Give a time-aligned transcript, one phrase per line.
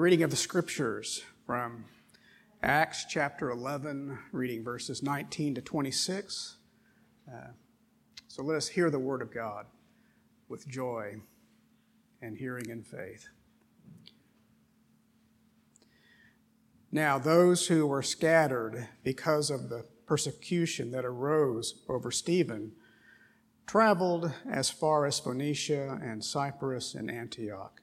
[0.00, 1.84] reading of the scriptures from
[2.62, 6.56] Acts chapter 11, reading verses 19 to 26.
[7.30, 7.48] Uh,
[8.26, 9.66] so let us hear the word of God
[10.48, 11.16] with joy
[12.22, 13.28] and hearing in faith.
[16.90, 22.72] Now, those who were scattered because of the persecution that arose over Stephen
[23.66, 27.82] traveled as far as Phoenicia and Cyprus and Antioch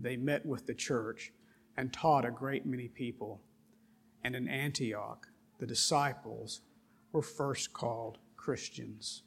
[0.00, 1.32] they met with the church
[1.76, 3.40] and taught a great many people.
[4.24, 6.60] And in Antioch, the disciples
[7.12, 9.22] were first called Christians.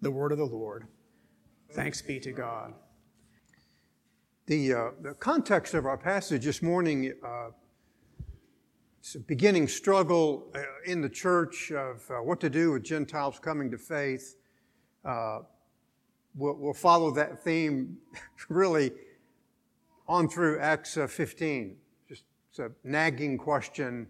[0.00, 0.86] The word of the Lord.
[1.70, 2.74] Thanks be to God.
[4.46, 7.50] The, uh, the context of our passage this morning uh,
[9.14, 13.70] a beginning struggle uh, in the church of uh, what to do with Gentiles coming
[13.70, 14.36] to faith.
[15.04, 15.40] Uh,
[16.34, 17.98] we'll, we'll follow that theme
[18.48, 18.92] really
[20.08, 21.76] on through Acts uh, 15.
[22.08, 24.06] Just it's a nagging question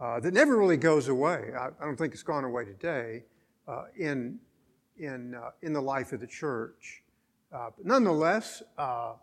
[0.00, 1.50] uh, that never really goes away.
[1.58, 3.24] I, I, don't think it's gone away today
[3.68, 4.38] uh, in,
[4.98, 7.02] in, uh, in the life of the church.
[7.52, 9.14] Uh, but nonetheless, uh,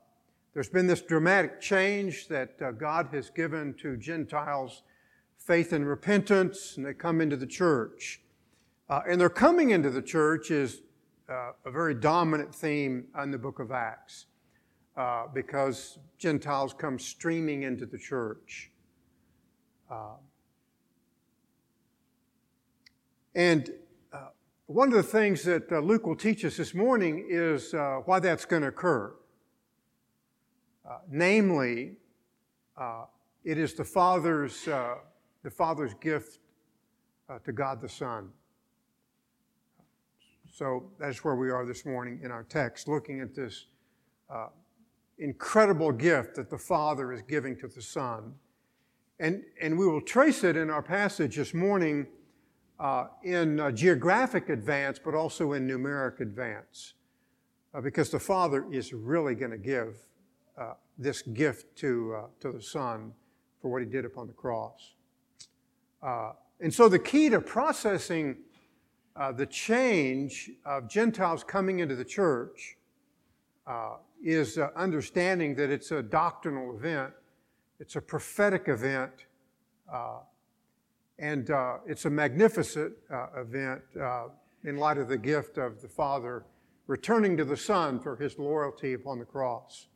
[0.54, 4.84] there's been this dramatic change that God has given to Gentiles
[5.38, 8.22] faith and repentance, and they come into the church.
[8.90, 10.82] and their coming into the church is
[11.28, 14.28] a very dominant theme in the book of Acts
[14.96, 18.72] uh, because Gentiles come streaming into the church.
[19.90, 20.16] Uh,
[23.36, 23.72] and
[24.12, 24.28] uh,
[24.68, 28.20] one of the things that uh, Luke will teach us this morning is uh, why
[28.20, 29.14] that's going to occur.
[30.88, 31.94] Uh, namely,
[33.44, 36.40] it is the Father's, the Father's gift
[37.46, 38.30] to God the Son.
[40.54, 43.66] So that's where we are this morning in our text, looking at this
[44.30, 44.48] uh,
[45.24, 48.34] incredible gift that the Father is giving to the Son.
[49.20, 52.08] And, and we will trace it in our passage this morning
[52.78, 56.96] uh, in uh, geographic advance, but also in numeric advance,
[57.74, 59.96] uh, because the Father is really going to give
[60.58, 63.14] uh, this gift to, uh, to the Son
[63.62, 64.94] for what He did upon the cross.
[66.02, 68.38] Uh, and so the key to processing
[69.38, 72.78] the change of Gentiles coming into the church
[74.24, 77.14] is uh, understanding that it's a doctrinal event,
[77.80, 79.26] it's a prophetic event,
[79.92, 80.20] uh,
[81.20, 84.26] and uh, it's a magnificent uh, event uh,
[84.64, 86.46] in light of the gift of the Father
[86.88, 89.88] returning to the Son for his loyalty upon the cross.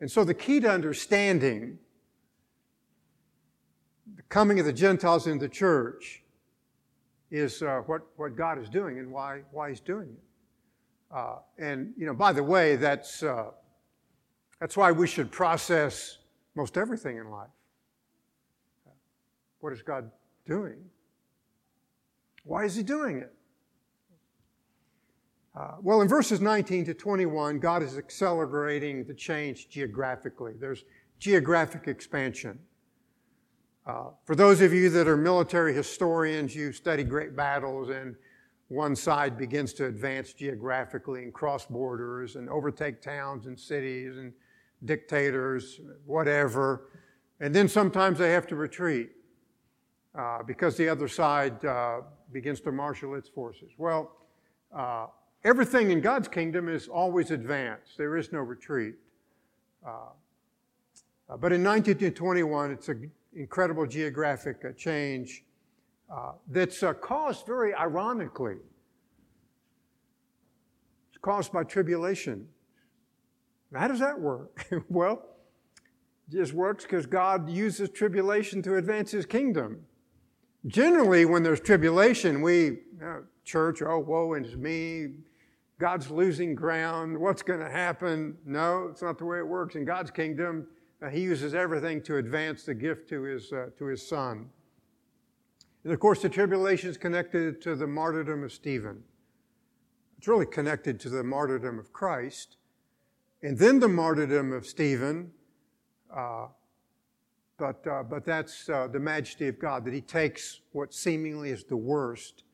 [0.00, 1.78] And so the key to understanding
[4.16, 6.22] the coming of the Gentiles into the church
[7.30, 10.22] is uh, what, what God is doing and why, why He's doing it.
[11.10, 13.50] Uh, and, you know, by the way, that's, uh,
[14.60, 16.18] that's why we should process
[16.54, 17.48] most everything in life.
[19.60, 20.10] What is God
[20.46, 20.76] doing?
[22.44, 23.32] Why is He doing it?
[25.58, 30.52] Uh, well, in verses 19 to 21, God is accelerating the change geographically.
[30.58, 30.84] There's
[31.18, 32.60] geographic expansion.
[33.84, 38.14] Uh, for those of you that are military historians, you study great battles and
[38.68, 44.32] one side begins to advance geographically and cross borders and overtake towns and cities and
[44.84, 46.90] dictators, whatever.
[47.40, 49.10] And then sometimes they have to retreat
[50.14, 52.00] uh, because the other side uh,
[52.32, 53.70] begins to marshal its forces.
[53.78, 54.12] Well,
[54.74, 55.06] uh,
[55.44, 58.96] everything in God's kingdom is always advance, there is no retreat.
[59.86, 59.90] Uh,
[61.30, 65.44] uh, but in 1921, it's an incredible geographic uh, change
[66.10, 68.56] uh, that's uh, caused very ironically.
[71.10, 72.48] It's caused by tribulation.
[73.74, 74.66] How does that work?
[74.88, 75.22] well,
[76.28, 79.84] it just works because God uses tribulation to advance his kingdom.
[80.66, 85.08] Generally, when there's tribulation, we, uh, church, oh, woe is me.
[85.78, 87.16] God's losing ground.
[87.16, 88.36] What's going to happen?
[88.44, 89.76] No, it's not the way it works.
[89.76, 90.66] In God's kingdom,
[91.00, 94.48] uh, he uses everything to advance the gift to his, uh, to his son.
[95.88, 99.02] And of course, the tribulation is connected to the martyrdom of Stephen.
[100.18, 102.58] It's really connected to the martyrdom of Christ.
[103.42, 105.30] And then the martyrdom of Stephen.
[106.14, 106.48] Uh,
[107.56, 111.64] but, uh, but that's uh, the majesty of God, that he takes what seemingly is
[111.64, 112.44] the worst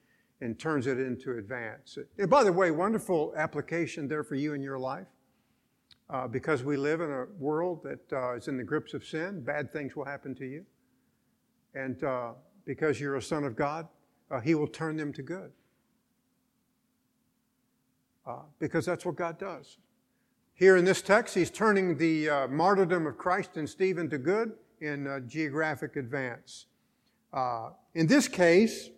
[0.40, 1.98] and turns it into advance.
[2.16, 5.08] And by the way, wonderful application there for you in your life.
[6.08, 9.40] Uh, because we live in a world that uh, is in the grips of sin,
[9.40, 10.64] bad things will happen to you.
[11.74, 12.34] And uh,
[12.64, 13.88] because you're a son of God,
[14.30, 15.52] uh, He will turn them to good.
[18.26, 19.78] Uh, because that's what God does.
[20.54, 24.52] Here in this text, He's turning the uh, martyrdom of Christ and Stephen to good
[24.80, 26.66] in geographic advance.
[27.94, 28.90] in this case,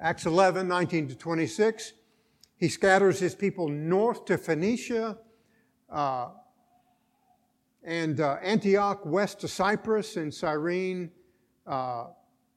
[0.00, 1.92] Acts 11, 19 to 26,
[2.56, 5.18] He scatters His people north to Phoenicia
[5.90, 6.28] uh,
[7.84, 11.10] and uh, Antioch, west to Cyprus, and Cyrene
[11.66, 12.06] uh,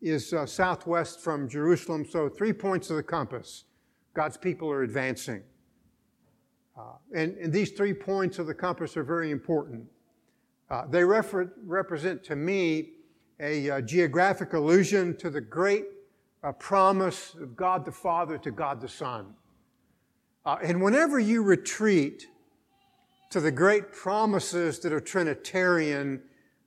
[0.02, 2.06] is uh, southwest from Jerusalem.
[2.06, 3.66] So, three points of the compass.
[4.14, 5.44] God's people are advancing.
[6.78, 6.82] Uh,
[7.14, 9.86] and, and, these three points of the compass are very important.
[10.70, 12.92] Uh, they refer, represent to me
[13.42, 15.86] a geographic allusion to the great
[16.60, 19.34] promise of God the Father to God the Son.
[20.46, 22.28] and whenever you retreat
[23.30, 26.22] to the great promises that are Trinitarian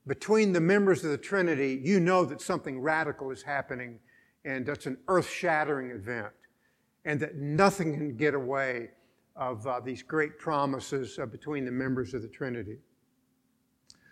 [0.07, 3.99] between the members of the Trinity, you know that something radical is happening
[4.45, 6.33] and that's an earth shattering event,
[7.05, 8.91] and that nothing can get away
[9.37, 12.79] of uh, these great promises uh, between the members of the Trinity.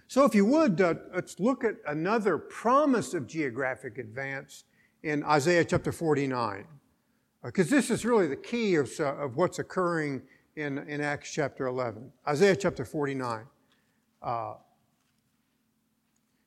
[0.06, 4.64] So, if you would, uh, let's look at another promise of geographic advance
[5.02, 6.64] in Isaiah chapter 49,
[7.44, 10.22] because uh, this is really the key of, uh, of what's occurring
[10.56, 12.10] in, in Acts chapter 11.
[12.28, 13.44] Isaiah chapter 49.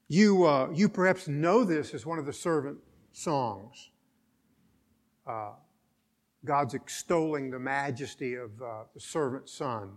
[0.07, 2.77] You, uh, you perhaps know this as one of the servant
[3.11, 3.89] songs.
[5.25, 5.51] Uh,
[6.45, 9.91] God's extolling the majesty of uh, the servant son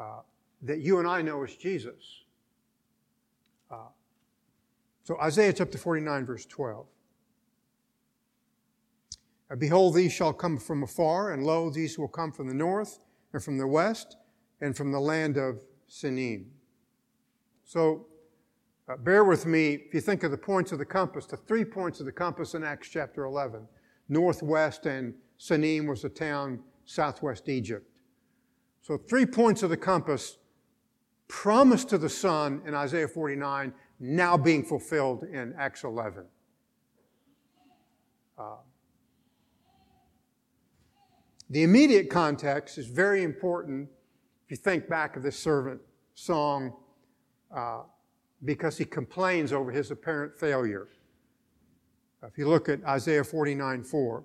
[0.00, 0.20] uh,
[0.62, 2.22] that you and I know as Jesus.
[3.70, 3.88] Uh,
[5.04, 6.86] so, Isaiah chapter 49, verse 12.
[9.58, 13.00] Behold, these shall come from afar, and lo, these will come from the north,
[13.32, 14.16] and from the west,
[14.60, 16.46] and from the land of Sinim.
[17.64, 18.06] So,
[18.92, 21.64] uh, bear with me if you think of the points of the compass, the three
[21.64, 23.66] points of the compass in Acts chapter 11.
[24.08, 27.88] Northwest and Sinim was a town southwest Egypt.
[28.82, 30.38] So, three points of the compass
[31.28, 36.24] promised to the Son in Isaiah 49, now being fulfilled in Acts 11.
[38.36, 38.56] Uh,
[41.48, 43.88] the immediate context is very important
[44.44, 45.80] if you think back of this servant
[46.14, 46.74] song,
[47.54, 47.82] uh,
[48.44, 50.88] because he complains over his apparent failure.
[52.22, 54.24] If you look at Isaiah 49 4,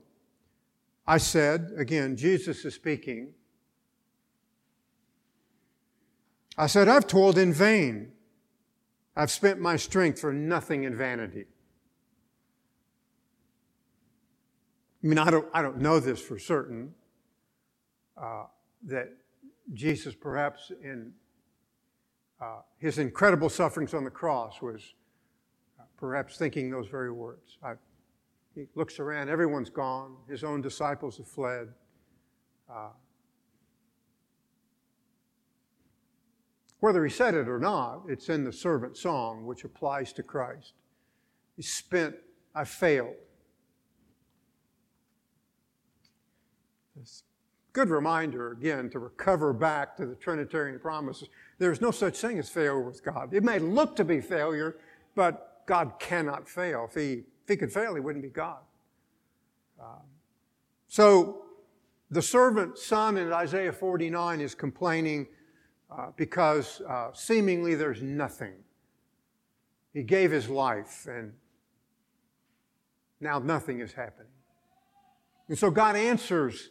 [1.07, 3.33] I said, again, Jesus is speaking,
[6.57, 8.11] I said, I've toiled in vain.
[9.15, 11.45] I've spent my strength for nothing in vanity.
[15.03, 16.93] I mean, I don't, I don't know this for certain,
[18.19, 18.45] uh,
[18.85, 19.09] that
[19.73, 21.13] Jesus, perhaps in
[22.41, 24.93] uh, his incredible sufferings on the cross, was
[25.79, 27.57] uh, perhaps thinking those very words.
[27.63, 27.73] I,
[28.53, 31.69] he looks around, everyone's gone, his own disciples have fled.
[32.69, 32.89] Uh,
[36.79, 40.73] whether he said it or not, it's in the servant song, which applies to Christ.
[41.55, 42.15] He spent,
[42.53, 43.15] I failed.
[47.73, 51.29] Good reminder, again, to recover back to the Trinitarian promises.
[51.59, 53.33] There's no such thing as failure with God.
[53.33, 54.77] It may look to be failure,
[55.15, 56.87] but God cannot fail.
[56.89, 58.59] If he, if he could fail, he wouldn't be God.
[59.79, 60.01] Uh,
[60.87, 61.45] so
[62.11, 65.27] the servant son in Isaiah 49 is complaining
[65.89, 68.53] uh, because uh, seemingly there's nothing.
[69.93, 71.33] He gave his life, and
[73.19, 74.31] now nothing is happening.
[75.47, 76.69] And so God answers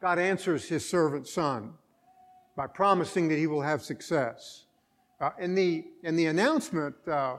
[0.00, 1.74] God answers his servant son
[2.58, 4.64] by promising that he will have success.
[5.20, 7.36] Uh, and, the, and the announcement uh,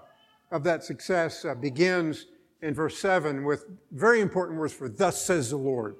[0.49, 2.27] of that success uh, begins
[2.61, 5.97] in verse 7 with very important words for thus says the Lord.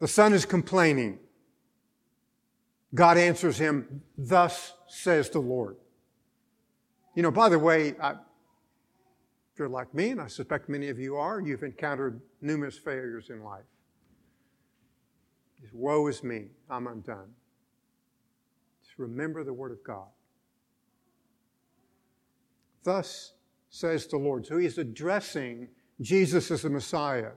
[0.00, 1.18] The son is complaining.
[2.94, 5.76] God answers him, thus says the Lord.
[7.14, 10.98] You know, by the way, I, if you're like me, and I suspect many of
[10.98, 13.64] you are, you've encountered numerous failures in life.
[15.72, 17.30] Woe is me, I'm undone.
[19.00, 20.08] Remember the Word of God.
[22.84, 23.32] Thus
[23.70, 24.46] says the Lord.
[24.46, 25.68] So he's addressing
[26.00, 27.32] Jesus as the Messiah.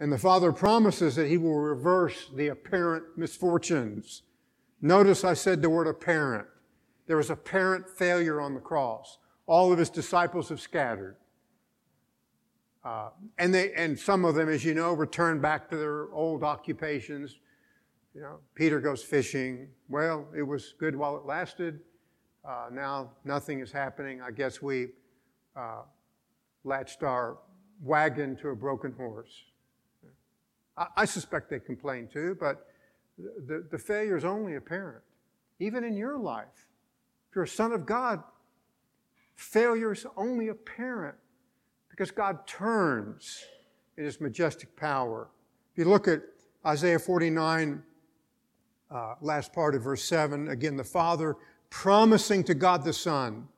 [0.00, 4.22] And the Father promises that he will reverse the apparent misfortunes.
[4.82, 6.46] Notice I said the word apparent.
[7.06, 9.18] There was apparent failure on the cross.
[9.46, 11.16] All of his disciples have scattered.
[12.84, 16.42] Uh, and they, and some of them, as you know, return back to their old
[16.42, 17.38] occupations.
[18.14, 19.68] You know, Peter goes fishing.
[19.88, 21.80] Well, it was good while it lasted.
[22.44, 24.20] Uh, now nothing is happening.
[24.22, 24.90] I guess we
[25.56, 25.82] uh,
[26.62, 27.38] latched our
[27.82, 29.32] wagon to a broken horse.
[30.76, 32.68] I, I suspect they complain too, but
[33.18, 35.02] the, the failure is only apparent.
[35.58, 36.68] Even in your life,
[37.30, 38.22] if you're a son of God,
[39.34, 41.16] failure is only apparent
[41.88, 43.44] because God turns
[43.96, 45.28] in his majestic power.
[45.72, 46.22] If you look at
[46.64, 47.82] Isaiah 49,
[48.94, 51.36] uh, last part of verse 7, again, the Father
[51.68, 53.48] promising to God the Son,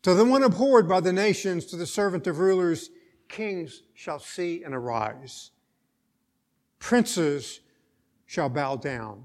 [0.00, 2.90] to the one abhorred by the nations, to the servant of rulers,
[3.28, 5.50] kings shall see and arise.
[6.78, 7.60] Princes
[8.26, 9.22] shall bow down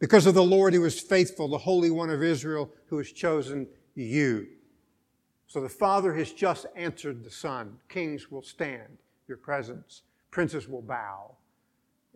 [0.00, 3.68] because of the Lord who is faithful, the Holy One of Israel who has chosen
[3.94, 4.48] you.
[5.46, 7.76] So the Father has just answered the Son.
[7.88, 11.36] Kings will stand your presence, princes will bow.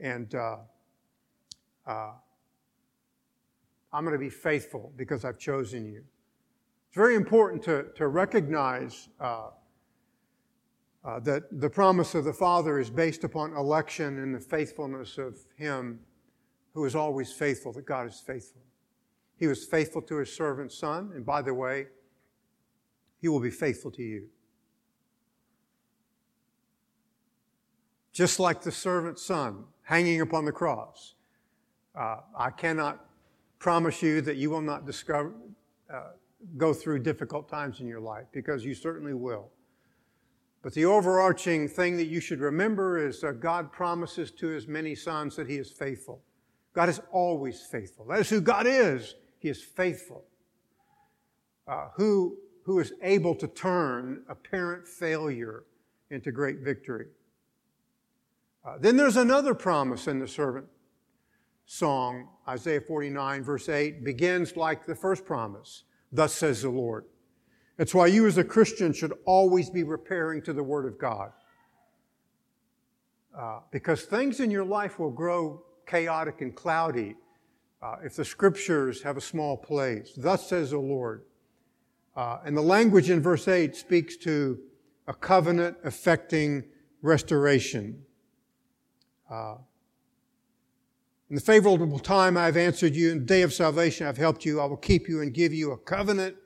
[0.01, 0.57] And uh,
[1.87, 2.13] uh,
[3.95, 6.03] I'm going to be faithful because I've chosen you.
[6.89, 9.51] It's very important to, to recognize uh,
[11.05, 15.39] uh, that the promise of the Father is based upon election and the faithfulness of
[15.57, 16.01] Him
[16.73, 18.63] who is always faithful, that God is faithful.
[19.37, 21.87] He was faithful to His servant Son, and by the way,
[23.21, 24.27] He will be faithful to you.
[28.13, 31.15] Just like the servant Son hanging upon the cross.
[31.97, 33.07] Uh, I cannot
[33.59, 35.33] promise you that you will not discover,
[35.93, 36.11] uh,
[36.57, 39.51] go through difficult times in your life because you certainly will.
[40.63, 44.95] But the overarching thing that you should remember is uh, God promises to his many
[44.95, 46.23] sons that he is faithful.
[46.73, 48.07] God is always faithful.
[48.07, 49.15] That is who God is.
[49.39, 50.25] He is faithful.
[51.69, 55.65] Uh, who, who is able to turn apparent failure
[56.11, 57.07] into great victory.
[58.65, 60.67] Uh, then there's another promise in the servant
[61.67, 67.07] song, Isaiah 49, verse 8, begins like the first promise Thus says the Lord.
[67.77, 71.33] That's why you as a Christian should always be repairing to the Word of God.
[73.37, 77.17] Uh, because things in your life will grow chaotic and cloudy
[77.83, 80.13] uh, if the Scriptures have a small place.
[80.17, 81.25] Thus says the Lord.
[82.15, 84.61] Uh, and the language in verse 8 speaks to
[85.09, 86.63] a covenant affecting
[87.03, 88.05] restoration.
[91.31, 93.11] In the favorable time I have answered you.
[93.11, 94.61] In the day of salvation I have helped you.
[94.61, 96.37] I will keep you and give you a covenant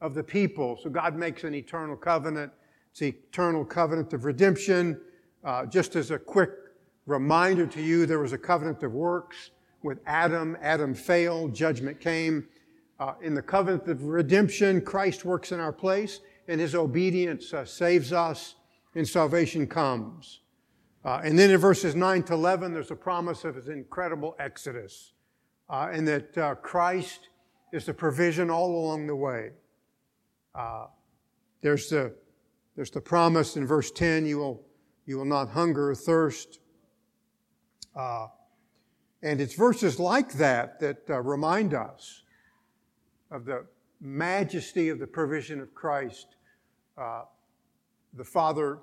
[0.00, 0.78] of the people.
[0.82, 2.50] So God makes an eternal covenant.
[2.90, 4.98] It's the eternal covenant of redemption.
[5.44, 6.50] Uh, just as a quick
[7.04, 9.50] reminder to you, there was a covenant of works
[9.82, 10.56] with Adam.
[10.62, 11.54] Adam failed.
[11.54, 12.48] Judgment came.
[12.98, 17.64] Uh, in the covenant of redemption, Christ works in our place, and his obedience uh,
[17.64, 18.54] saves us,
[18.94, 20.40] and salvation comes.
[21.04, 25.14] Uh, and then in verses 9 to 11, there's a promise of his incredible exodus,
[25.68, 27.28] uh, and that uh, Christ
[27.72, 29.50] is the provision all along the way.
[30.54, 30.86] Uh,
[31.60, 32.14] there's, the,
[32.76, 34.64] there's the promise in verse 10 you will,
[35.06, 36.60] you will not hunger or thirst.
[37.96, 38.28] Uh,
[39.22, 42.22] and it's verses like that that uh, remind us
[43.30, 43.66] of the
[44.00, 46.36] majesty of the provision of Christ,
[46.96, 48.78] the Father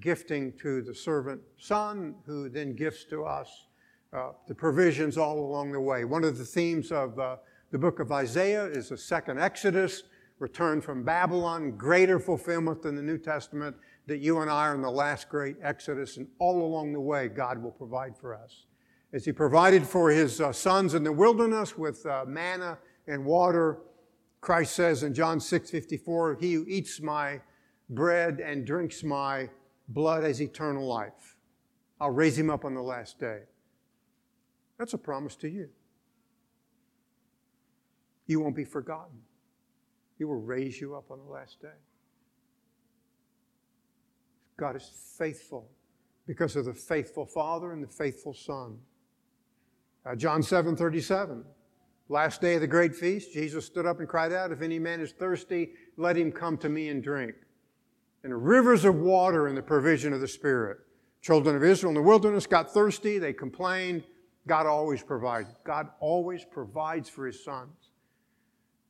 [0.00, 3.66] gifting to the servant Son, who then gifts to us
[4.12, 6.04] uh, the provisions all along the way.
[6.04, 10.04] One of the themes of the book of Isaiah is the second Exodus
[10.38, 13.76] return from Babylon, greater fulfillment than the New Testament,
[14.06, 17.28] that you and I are in the last great Exodus, and all along the way,
[17.28, 18.66] God will provide for us.
[19.12, 23.78] As He provided for His uh, sons in the wilderness with uh, manna and water,
[24.40, 27.40] Christ says in John 6 54, He who eats my
[27.88, 29.48] bread and drinks my
[29.88, 31.36] blood as eternal life.
[32.00, 33.40] I'll raise him up on the last day.
[34.78, 35.68] That's a promise to you.
[38.26, 39.20] You won't be forgotten.
[40.18, 41.68] He will raise you up on the last day.
[44.56, 45.68] God is faithful
[46.26, 48.78] because of the faithful Father and the faithful Son.
[50.06, 51.44] Uh, John 7 37.
[52.10, 55.00] Last day of the great feast, Jesus stood up and cried out, If any man
[55.00, 57.34] is thirsty, let him come to me and drink.
[58.24, 60.78] And rivers of water in the provision of the Spirit.
[61.20, 64.02] Children of Israel in the wilderness got thirsty, they complained.
[64.46, 65.48] God always provides.
[65.64, 67.90] God always provides for his sons.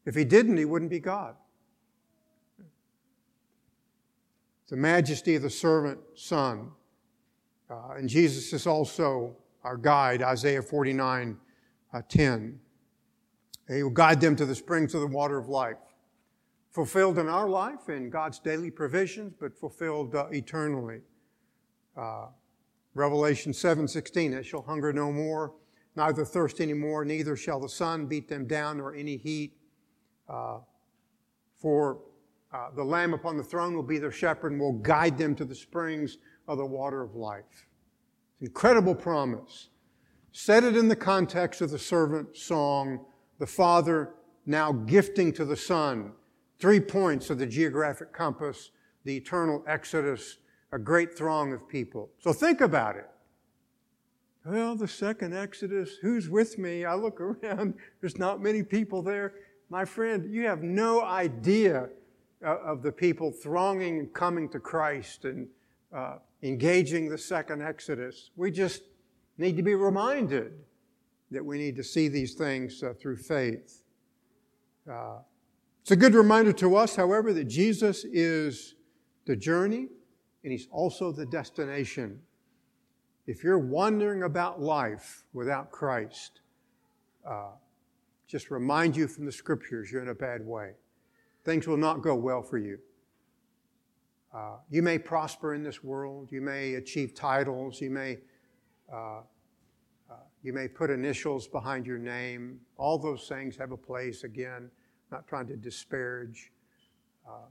[0.07, 1.35] If he didn't, he wouldn't be God.
[4.69, 6.71] The majesty of the servant son.
[7.71, 11.37] Uh, and Jesus is also our guide, Isaiah 49
[11.93, 12.59] uh, 10.
[13.69, 15.77] He will guide them to the springs of the water of life.
[16.75, 21.03] Fulfilled in our life in God's daily provisions, but fulfilled uh, eternally.
[21.97, 22.27] Uh,
[22.95, 25.55] Revelation 7:16, they shall hunger no more,
[25.95, 29.57] neither thirst any more, neither shall the sun beat them down nor any heat.
[30.29, 30.59] Uh,
[31.61, 32.01] for
[32.53, 35.45] uh, the Lamb upon the throne will be their shepherd and will guide them to
[35.45, 37.69] the springs of the water of life.
[38.41, 39.71] Incredible promise.
[40.33, 43.07] Set it in the context of the servant song
[43.39, 44.15] the Father
[44.45, 46.13] now gifting to the Son
[46.59, 48.71] three points of the geographic compass,
[49.05, 50.39] the eternal exodus,
[50.73, 52.11] a great throng of people.
[52.19, 53.09] So think about it.
[54.45, 56.85] Well, the second exodus, who's with me?
[56.85, 59.35] I look around, there's not many people there.
[59.71, 61.89] My friend, you have no idea
[62.45, 65.49] uh, of the people thronging and coming to Christ and
[65.95, 68.31] uh, engaging the second exodus.
[68.37, 68.83] We just
[69.39, 70.53] need to be reminded
[71.31, 73.83] that we need to see these things uh, through faith.
[74.91, 75.19] Uh,
[75.85, 78.75] it's a good reminder to us, however, that Jesus is
[79.27, 79.89] the journey
[80.43, 82.23] and He's also the destination.
[83.27, 86.41] If you're wondering about life without Christ,
[87.29, 87.51] uh,
[88.27, 90.71] just remind you from the scriptures you're in a bad way.
[91.45, 92.79] Things will not go well for you.
[94.35, 96.33] Uh, you may prosper in this world.
[96.33, 97.79] You may achieve titles.
[97.83, 98.21] You may
[98.91, 99.21] uh,
[100.43, 102.59] you may put initials behind your name.
[102.79, 104.25] All those things have a place.
[104.25, 104.71] Again,
[105.15, 106.51] not trying to disparage
[107.25, 107.47] uh,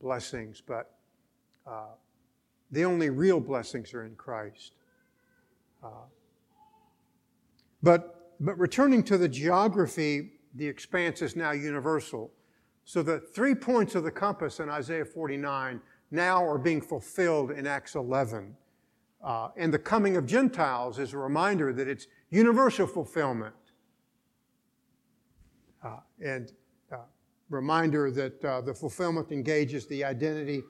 [0.00, 0.94] blessings, but
[1.66, 1.92] uh,
[2.70, 4.72] the only real blessings are in Christ.
[5.84, 6.08] Uh,
[7.82, 12.32] but, but returning to the geography, the expanse is now universal.
[12.86, 15.78] So the three points of the compass in Isaiah 49
[16.10, 18.56] now are being fulfilled in Acts 11.
[19.22, 23.54] Uh, and the coming of Gentiles is a reminder that it's universal fulfillment.
[25.86, 26.52] Uh, and
[26.92, 26.96] uh,
[27.48, 30.62] reminder that uh, the fulfillment engages the identity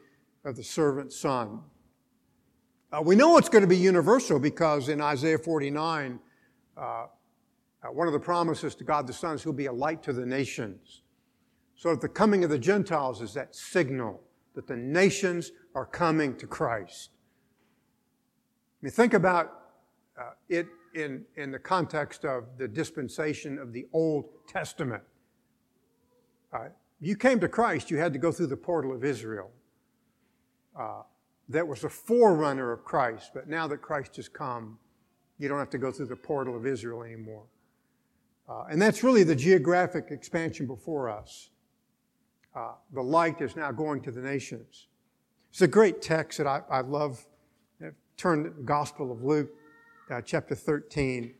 [0.44, 1.60] of the servant son.
[3.02, 6.18] We know it's going to be universal because in Isaiah 49,
[6.76, 7.06] uh,
[7.90, 10.24] one of the promises to God the Son is He'll be a light to the
[10.24, 11.02] nations.
[11.74, 14.22] So that the coming of the Gentiles is that signal
[14.54, 17.10] that the nations are coming to Christ
[18.76, 19.52] I mean, think about
[20.20, 25.02] uh, it in, in the context of the dispensation of the Old Testament.
[26.52, 26.68] Uh,
[27.00, 29.50] you came to Christ, you had to go through the portal of Israel.
[30.78, 31.02] Uh,
[31.48, 34.78] that was a forerunner of Christ, but now that Christ has come,
[35.38, 37.44] you don't have to go through the portal of Israel anymore.
[38.48, 41.50] Uh, and that's really the geographic expansion before us.
[42.54, 44.86] Uh, the light is now going to the nations.
[45.50, 47.26] It's a great text that I, I love
[48.16, 49.50] turn the Gospel of Luke,
[50.10, 51.34] uh, chapter 13.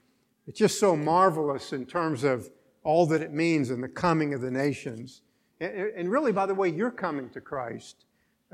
[0.47, 2.51] It's just so marvelous in terms of
[2.83, 5.23] all that it means in the coming of the nations.
[5.61, 8.05] And, and really, by the way, you're coming to Christ.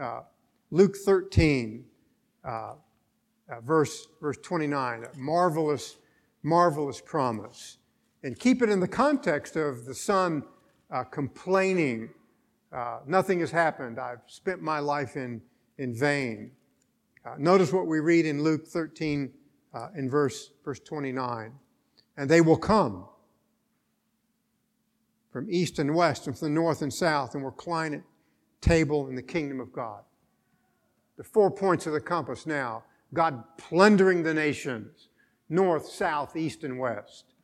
[0.01, 0.23] Uh,
[0.71, 1.85] Luke 13,
[2.45, 5.99] uh, uh verse, verse 29, a marvelous,
[6.43, 7.79] marvelous promise.
[8.23, 10.45] And keep it in the context of the son
[10.91, 12.11] uh, complaining,
[12.73, 15.43] uh, nothing has happened, I've spent my life in,
[15.79, 16.53] in vain.
[17.39, 19.33] Notice what we read in Luke 13
[19.75, 21.53] uh, in verse, verse 29.
[22.17, 23.07] And they will come
[25.31, 28.03] from east and west and from the north and south and will recline at
[28.61, 30.03] table in the kingdom of God.
[31.17, 35.09] The four points of the compass now God plundering the nations,
[35.49, 37.35] north, south, east, and west.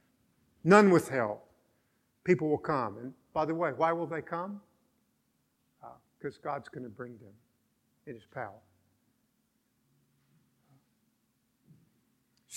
[0.65, 1.41] None withheld.
[2.25, 2.97] People will come.
[2.99, 4.61] And by the way, why will they come?
[6.19, 7.35] Because uh, God's going to bring them
[8.07, 8.61] in His power.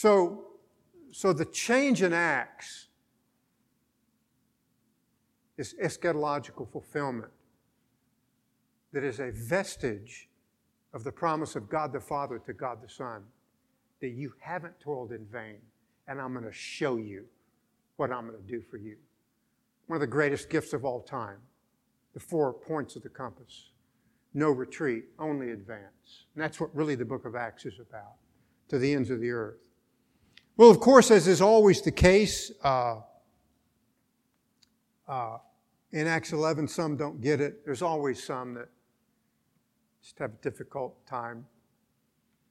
[0.01, 0.45] So,
[1.11, 2.87] so the change in Acts
[5.59, 7.31] is eschatological fulfillment
[8.93, 10.27] that is a vestige
[10.95, 13.21] of the promise of God the Father to God the Son
[13.99, 15.57] that you haven't toiled in vain,
[16.07, 17.25] and I'm going to show you
[17.97, 18.95] what I'm going to do for you.
[19.85, 21.37] One of the greatest gifts of all time,
[22.15, 23.69] the four points of the compass.
[24.33, 26.25] No retreat, only advance.
[26.33, 28.15] And that's what really the book of Acts is about,
[28.69, 29.59] to the ends of the earth.
[30.61, 33.01] Well, of course, as is always the case, uh,
[35.07, 35.39] Uh,
[35.91, 37.65] in Acts 11, some don't get it.
[37.65, 38.69] There's always some that
[40.03, 41.47] just have a difficult time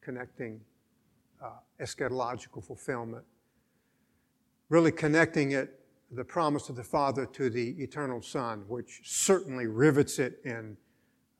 [0.01, 0.61] connecting
[1.41, 3.25] uh, eschatological fulfillment.
[4.69, 10.19] Really connecting it, the promise of the Father, to the eternal Son, which certainly rivets
[10.19, 10.77] it in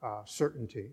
[0.03, 0.93] uh, certainty.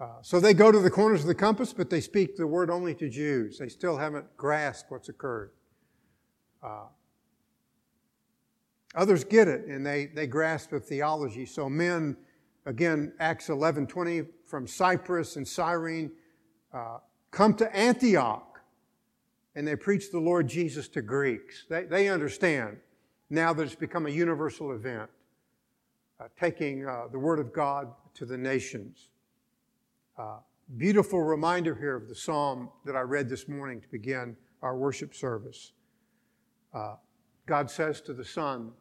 [0.00, 2.70] Uh, so they go to the corners of the compass, but they speak the word
[2.70, 3.58] only to Jews.
[3.58, 5.50] They still haven't grasped what's occurred.
[6.62, 6.84] Uh,
[8.94, 11.44] others get it, and they, they grasp the theology.
[11.44, 12.16] So men,
[12.64, 16.12] again, Acts 11, 20, from Cyprus and Cyrene,
[16.72, 16.98] uh,
[17.32, 18.60] come to Antioch,
[19.56, 21.64] and they preach the Lord Jesus to Greeks.
[21.68, 22.76] They, they understand
[23.30, 25.10] now that it's become a universal event,
[26.20, 29.08] uh, taking uh, the Word of God to the nations.
[30.18, 30.38] Uh,
[30.78, 35.14] beautiful reminder here of the psalm that I read this morning to begin our worship
[35.14, 35.74] service.
[36.74, 36.96] Uh,
[37.46, 38.72] God says to the Son,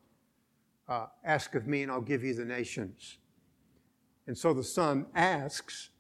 [0.90, 3.20] uh, Ask of me, and I'll give you the nations.
[4.26, 5.92] And so the Son asks.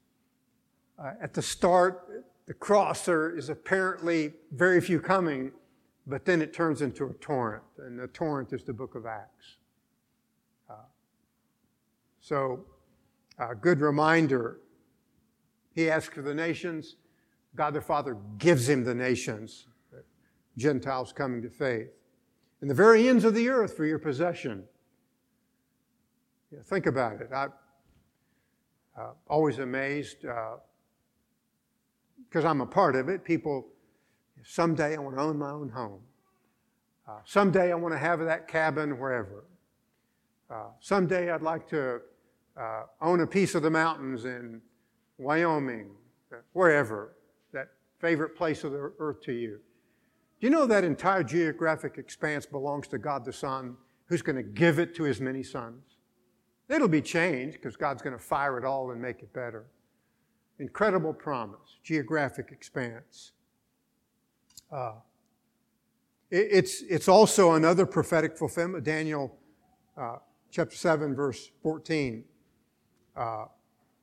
[0.97, 5.51] Uh, at the start, the cross, there is apparently very few coming,
[6.07, 9.57] but then it turns into a torrent, and the torrent is the book of Acts.
[10.67, 10.73] Uh,
[12.21, 12.65] so,
[13.37, 14.61] a good reminder
[15.77, 16.95] he asks for the nations.
[17.55, 19.67] God the Father gives him the nations,
[20.57, 21.89] Gentiles coming to faith.
[22.61, 24.63] And the very ends of the earth for your possession.
[26.51, 27.29] Yeah, think about it.
[27.31, 27.53] I'm
[28.99, 30.59] uh, always amazed because
[32.43, 33.23] uh, I'm a part of it.
[33.23, 33.67] People,
[34.43, 36.01] someday I want to own my own home.
[37.07, 39.45] Uh, someday I want to have that cabin wherever.
[40.49, 42.01] Uh, someday I'd like to
[42.59, 44.59] uh, own a piece of the mountains in
[45.17, 45.91] Wyoming,
[46.53, 47.15] wherever,
[47.53, 49.59] that favorite place of the earth to you.
[50.39, 53.75] Do you know that entire geographic expanse belongs to God the Son,
[54.05, 55.83] who's going to give it to his many sons?
[56.69, 59.65] It'll be changed because God's going to fire it all and make it better.
[60.59, 63.31] Incredible promise, geographic expanse.
[64.71, 64.93] Uh,
[66.29, 68.83] it, it's, it's also another prophetic fulfillment.
[68.83, 69.35] Daniel
[69.97, 70.17] uh,
[70.51, 72.23] chapter 7, verse 14.
[73.15, 73.45] Uh,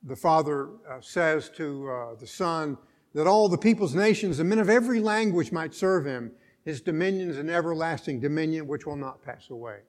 [0.05, 2.77] the Father uh, says to uh, the Son
[3.13, 6.31] that all the peoples, nations, and men of every language might serve him.
[6.63, 9.79] His dominion is an everlasting dominion which will not pass away.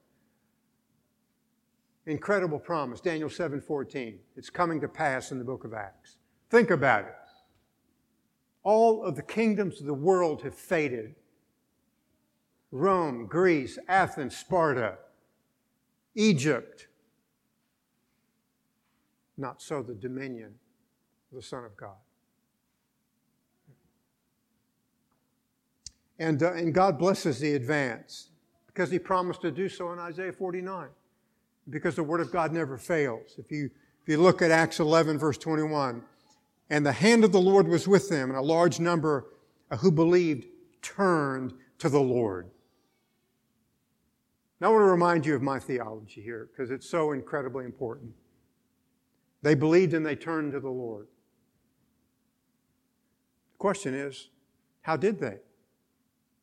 [2.07, 4.21] Incredible promise, Daniel 7:14.
[4.37, 6.19] It's coming to pass in the book of Acts.
[6.51, 7.15] Think about it.
[8.63, 11.17] All of the kingdoms of the world have faded.
[12.71, 14.99] Rome, Greece, Athens, Sparta,
[16.15, 16.87] Egypt,
[19.37, 20.55] not so the dominion
[21.31, 21.97] of the Son of God.
[26.19, 28.31] And, uh, and God blesses the advance
[28.67, 30.89] because He promised to do so in Isaiah 49.
[31.69, 33.35] Because the Word of God never fails.
[33.39, 33.71] If you,
[34.03, 36.03] if you look at Acts 11, verse 21,
[36.71, 39.27] and the hand of the Lord was with them, and a large number
[39.81, 40.47] who believed
[40.81, 42.49] turned to the Lord.
[44.61, 48.13] Now, I want to remind you of my theology here because it's so incredibly important.
[49.47, 51.07] They believed and they turned to the Lord.
[53.53, 54.31] The question is,
[54.83, 55.37] how did they?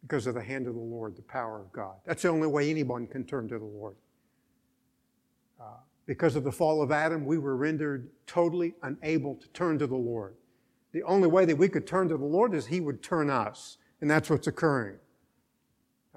[0.04, 1.96] Because of the hand of the Lord, the power of God.
[2.06, 3.96] That's the only way anyone can turn to the Lord.
[5.60, 9.88] Uh, because of the fall of Adam, we were rendered totally unable to turn to
[9.88, 10.36] the Lord.
[10.94, 13.80] The only way that we could turn to the Lord is He would turn us,
[14.00, 14.96] and that's what's occurring.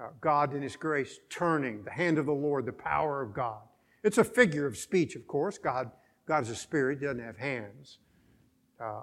[0.01, 3.59] Uh, God, in His grace, turning the hand of the Lord, the power of God.
[4.03, 5.57] It's a figure of speech, of course.
[5.57, 5.91] God
[6.27, 7.99] God is a spirit, He doesn't have hands.
[8.79, 9.01] Uh,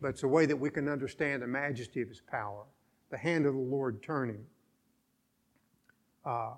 [0.00, 2.64] but it's a way that we can understand the majesty of His power,
[3.10, 4.44] the hand of the Lord turning.
[6.24, 6.50] Uh,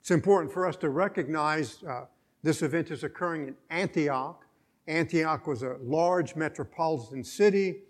[0.00, 2.04] it's important for us to recognize uh,
[2.42, 4.44] this event is occurring in Antioch.
[4.86, 7.80] Antioch was a large metropolitan city.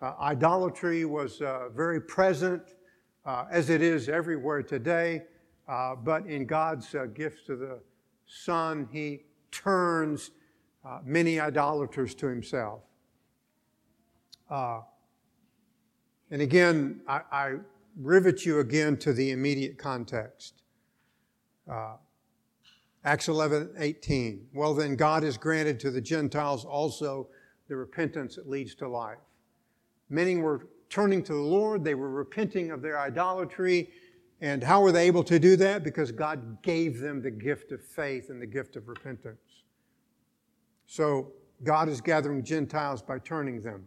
[0.00, 2.62] Uh, idolatry was uh, very present,
[3.26, 5.22] uh, as it is everywhere today.
[6.04, 7.80] but in God's gift to the
[8.26, 10.30] Son, He turns
[10.84, 12.82] uh, many idolaters to himself.
[14.48, 14.80] Uh,
[16.30, 17.54] and again, I, I,
[17.96, 20.62] rivet you again to the immediate context.
[21.70, 21.96] Uh,
[23.04, 24.46] Acts 11, 18.
[24.54, 27.28] Well, then God has granted to the Gentiles also
[27.68, 29.18] the repentance that leads to life.
[30.08, 33.90] Many were turning to the Lord, they were repenting of their idolatry.
[34.40, 35.84] And how were they able to do that?
[35.84, 39.38] Because God gave them the gift of faith and the gift of repentance.
[40.90, 41.30] So
[41.62, 43.84] God is gathering Gentiles by turning them.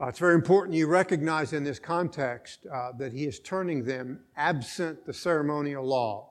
[0.00, 4.20] Uh, it's very important you recognize in this context uh, that He is turning them
[4.36, 6.28] absent the ceremonial law.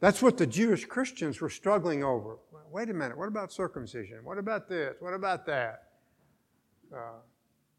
[0.00, 2.38] That's what the Jewish Christians were struggling over.
[2.70, 4.24] Wait a minute, what about circumcision?
[4.24, 4.94] What about this?
[5.00, 5.82] What about that?
[6.90, 7.18] Uh,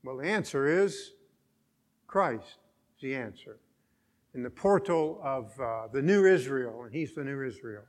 [0.04, 1.13] well, the answer is
[2.06, 2.60] Christ
[2.95, 3.58] is the answer.
[4.36, 7.86] In the portal of uh, the new Israel, and He's the new Israel.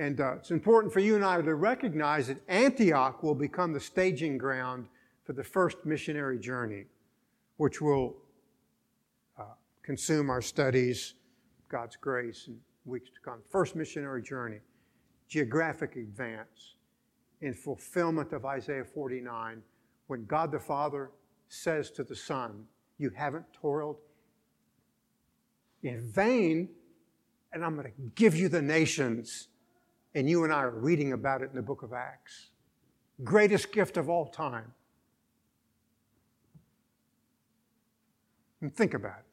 [0.00, 3.80] And uh, it's important for you and I to recognize that Antioch will become the
[3.80, 4.86] staging ground
[5.24, 6.86] for the first missionary journey,
[7.58, 8.16] which will
[9.38, 9.42] uh,
[9.82, 11.16] consume our studies,
[11.68, 13.40] God's grace, in weeks to come.
[13.50, 14.60] First missionary journey,
[15.28, 16.76] geographic advance
[17.42, 19.60] in fulfillment of Isaiah 49,
[20.06, 21.10] when God the Father
[21.50, 22.64] says to the Son,
[22.96, 23.98] You haven't toiled
[25.82, 26.70] in vain,
[27.52, 29.48] and I'm going to give you the nations.
[30.14, 32.50] And you and I are reading about it in the book of Acts.
[33.22, 34.72] Greatest gift of all time.
[38.60, 39.24] And think about it.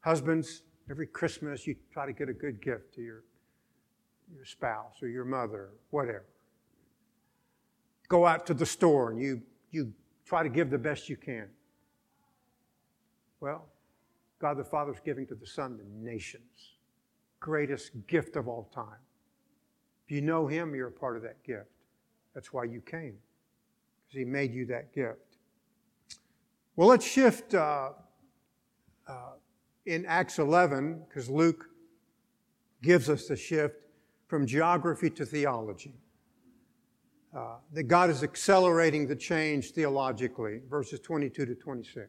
[0.00, 3.24] Husbands, every Christmas you try to get a good gift to your,
[4.34, 6.26] your spouse or your mother, whatever.
[8.08, 9.92] Go out to the store and you, you
[10.24, 11.48] try to give the best you can.
[13.40, 13.66] Well,
[14.40, 16.76] God the Father is giving to the Son the nations.
[17.40, 19.00] Greatest gift of all time.
[20.06, 21.70] If you know Him, you're a part of that gift.
[22.34, 23.16] That's why you came,
[24.06, 25.36] because He made you that gift.
[26.76, 27.90] Well, let's shift uh,
[29.08, 29.12] uh,
[29.86, 31.66] in Acts 11, because Luke
[32.82, 33.74] gives us the shift
[34.28, 35.94] from geography to theology.
[37.36, 42.08] Uh, that God is accelerating the change theologically, verses 22 to 26.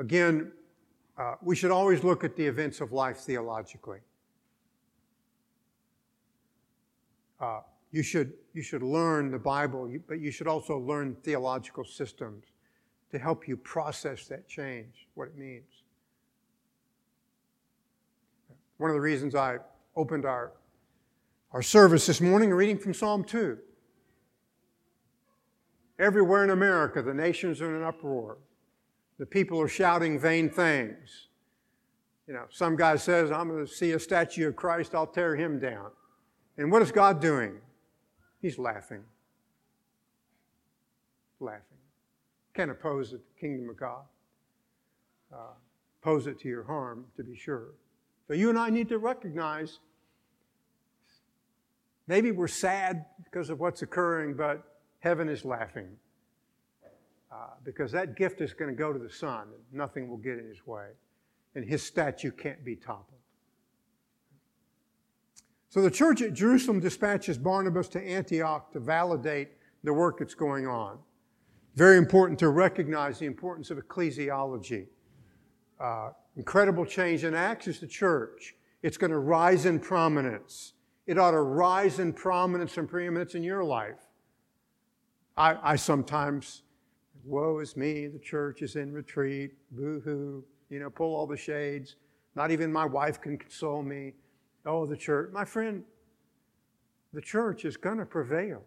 [0.00, 0.50] Again,
[1.18, 3.98] uh, we should always look at the events of life theologically.
[7.38, 7.60] Uh,
[7.90, 12.46] you, should, you should learn the Bible, but you should also learn theological systems
[13.10, 15.82] to help you process that change, what it means.
[18.78, 19.58] One of the reasons I
[19.96, 20.52] opened our,
[21.52, 23.58] our service this morning reading from Psalm 2.
[25.98, 28.38] Everywhere in America, the nations are in an uproar.
[29.20, 31.28] The people are shouting vain things.
[32.26, 35.36] You know, some guy says, I'm going to see a statue of Christ, I'll tear
[35.36, 35.90] him down.
[36.56, 37.58] And what is God doing?
[38.40, 39.02] He's laughing.
[41.38, 41.60] Laughing.
[42.54, 44.04] Can't oppose the kingdom of God.
[45.30, 45.52] Uh,
[46.02, 47.74] oppose it to your harm, to be sure.
[48.26, 49.80] So you and I need to recognize
[52.06, 54.62] maybe we're sad because of what's occurring, but
[55.00, 55.98] heaven is laughing.
[57.32, 60.38] Uh, because that gift is going to go to the Son, and nothing will get
[60.38, 60.88] in his way.
[61.54, 63.20] And his statue can't be toppled.
[65.68, 69.50] So the church at Jerusalem dispatches Barnabas to Antioch to validate
[69.84, 70.98] the work that's going on.
[71.76, 74.88] Very important to recognize the importance of ecclesiology.
[75.78, 78.56] Uh, incredible change in Acts is the church.
[78.82, 80.72] It's going to rise in prominence.
[81.06, 84.08] It ought to rise in prominence and preeminence in your life.
[85.36, 86.62] I, I sometimes
[87.24, 91.36] woe is me, the church is in retreat, boo hoo, you know, pull all the
[91.36, 91.96] shades.
[92.34, 94.12] Not even my wife can console me.
[94.64, 95.30] Oh, the church.
[95.32, 95.82] My friend,
[97.12, 98.62] the church is going to prevail.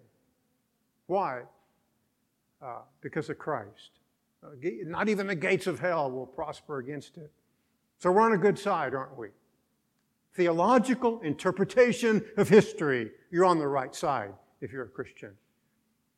[1.07, 1.43] Why?
[2.61, 3.99] Uh, because of Christ.
[4.43, 4.49] Uh,
[4.85, 7.31] not even the gates of hell will prosper against it.
[7.99, 9.29] So we're on a good side, aren't we?
[10.33, 15.33] Theological interpretation of history, you're on the right side if you're a Christian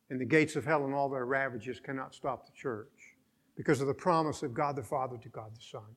[0.10, 3.16] and the gates of hell and all their ravages cannot stop the church
[3.56, 5.96] because of the promise of God the Father to God the Son.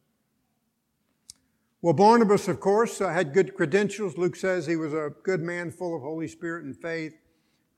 [1.81, 4.19] Well, Barnabas, of course, uh, had good credentials.
[4.19, 7.15] Luke says he was a good man full of Holy Spirit and faith.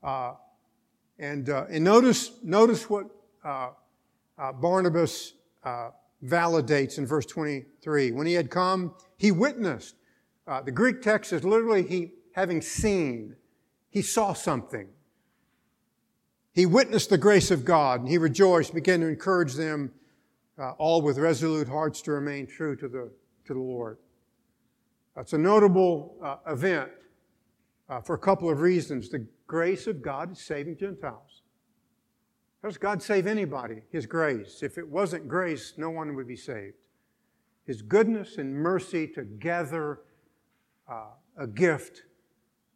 [0.01, 0.33] Uh,
[1.19, 3.05] and, uh, and notice, notice what
[3.45, 3.69] uh,
[4.39, 5.89] uh, Barnabas uh,
[6.25, 8.11] validates in verse 23.
[8.11, 9.95] When he had come, he witnessed.
[10.65, 13.35] the Greek text is literally he having seen.
[13.91, 14.87] He saw something.
[16.53, 19.91] He witnessed the grace of God and he rejoiced, began to encourage them,
[20.59, 23.11] uh, all with resolute hearts to remain true to the,
[23.45, 23.97] to the Lord.
[25.15, 26.91] That's a notable uh, event
[27.89, 29.09] uh, for a couple of reasons.
[29.09, 31.43] The grace of God is saving Gentiles.
[32.61, 33.81] How does God save anybody?
[33.91, 34.61] His grace.
[34.61, 36.75] If it wasn't grace, no one would be saved.
[37.65, 40.01] His goodness and mercy together,
[40.89, 42.03] uh, a gift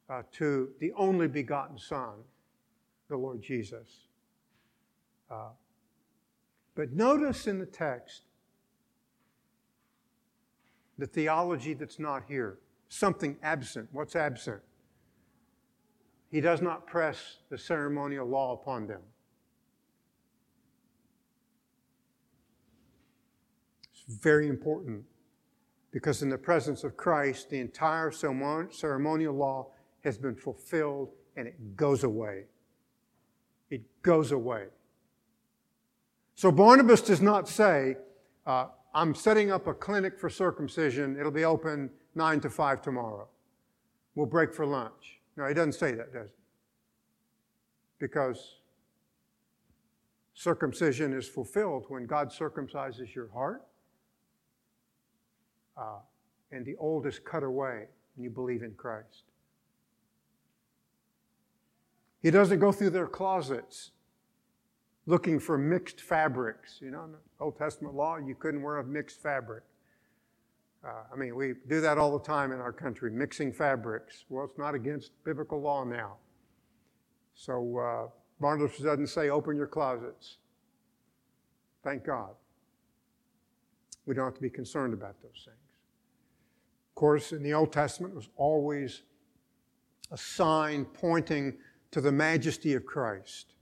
[0.09, 2.23] uh, to the only begotten Son
[3.09, 4.07] the Lord Jesus.
[5.29, 5.49] Uh,
[6.75, 8.23] but notice in the text
[10.97, 13.89] the theology that's not here, something absent.
[13.91, 14.61] What's absent?
[16.29, 19.01] He does not press the ceremonial law upon them.
[23.93, 25.03] It's very important
[25.91, 29.67] because in the presence of Christ, the entire ceremonial law
[30.03, 32.45] has been fulfilled and it goes away.
[33.69, 34.65] It goes away.
[36.35, 37.97] So Barnabas does not say,
[38.45, 41.17] uh, I'm setting up a clinic for circumcision.
[41.19, 43.27] It'll be open 9 to 5 tomorrow.
[44.15, 45.19] We'll break for lunch.
[45.37, 46.35] No, he doesn't say that, does he?
[47.99, 48.57] Because
[50.33, 53.63] circumcision is fulfilled when God circumcises your heart
[55.77, 55.99] uh,
[56.51, 59.23] and the old is cut away and you believe in Christ.
[62.25, 63.91] He doesn't go through their closets
[65.05, 66.79] looking for mixed fabrics.
[66.81, 69.61] You know, in the Old Testament law, you couldn't wear a mixed fabric.
[70.83, 74.25] Uh, I mean, we do that all the time in our country, mixing fabrics.
[74.27, 76.15] Well, it's not against biblical law now.
[77.35, 78.07] So uh,
[78.41, 80.37] Barnabas doesn't say, open your closets.
[81.83, 82.31] Thank God.
[84.07, 85.57] We don't have to be concerned about those things.
[86.89, 89.03] Of course, in the Old Testament, it was always
[90.11, 91.59] a sign pointing
[91.95, 93.53] to the majesty of Christ.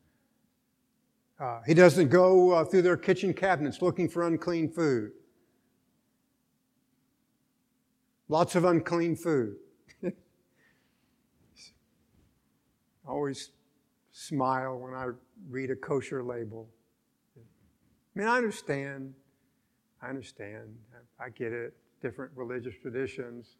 [1.39, 5.11] Uh, he doesn't go uh, through their kitchen cabinets looking for unclean food.
[8.29, 9.57] Lots of unclean food.
[13.07, 13.51] always
[14.11, 15.09] smile when I
[15.47, 16.67] read a kosher label.
[17.37, 19.13] I mean, I understand.
[20.01, 20.75] I understand.
[21.19, 21.75] I, I get it.
[22.01, 23.57] Different religious traditions,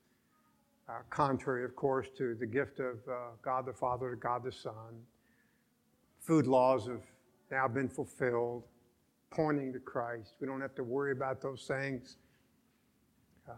[0.89, 4.52] uh, contrary, of course, to the gift of uh, God the Father to God the
[4.52, 5.02] Son.
[6.19, 7.04] Food laws have
[7.52, 8.63] now been fulfilled,
[9.32, 10.36] pointing to Christ.
[10.39, 12.17] We don't have to worry about those things.
[13.48, 13.54] Uh,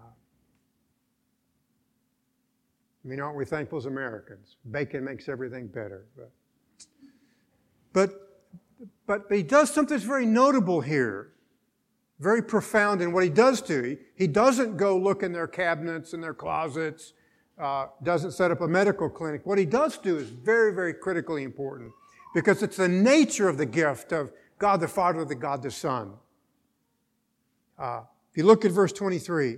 [3.04, 4.58] I mean, aren't we thankful as Americans?
[4.72, 6.06] Bacon makes everything better.
[6.18, 6.32] But,
[7.94, 8.10] but,
[9.06, 11.34] but he does something that's very notable here,
[12.20, 13.84] very profound in what he does do.
[13.84, 17.14] He, he doesn't go look in their cabinets and their closets,
[17.58, 19.46] uh, doesn't set up a medical clinic.
[19.46, 21.92] What he does do is very, very critically important
[22.34, 26.14] because it's the nature of the gift of God the Father, the God the Son.
[27.78, 28.02] Uh,
[28.32, 29.58] if you look at verse 23,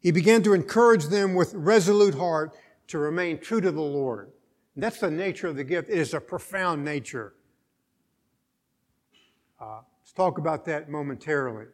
[0.00, 2.54] he began to encourage them with resolute heart
[2.88, 4.30] to remain true to the Lord.
[4.74, 5.88] And that's the nature of the gift.
[5.88, 7.34] It is a profound nature.
[9.60, 9.80] Uh,
[10.18, 11.66] talk about that momentarily.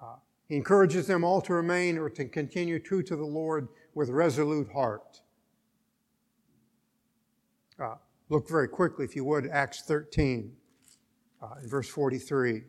[0.00, 0.14] Uh,
[0.48, 4.70] he encourages them all to remain or to continue true to the Lord with resolute
[4.72, 5.20] heart.
[7.82, 7.96] Uh,
[8.28, 10.52] look very quickly, if you would, Acts 13,
[11.42, 12.62] uh, in verse 43.